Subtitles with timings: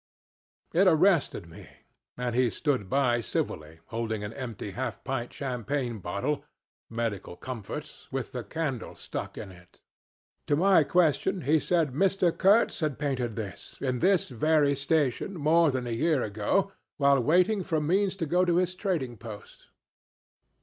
[0.73, 1.69] "It arrested me,
[2.17, 6.43] and he stood by civilly, holding a half pint champagne bottle
[6.89, 9.79] (medical comforts) with the candle stuck in it.
[10.47, 12.35] To my question he said Mr.
[12.35, 17.61] Kurtz had painted this in this very station more than a year ago while waiting
[17.61, 19.67] for means to go to his trading post.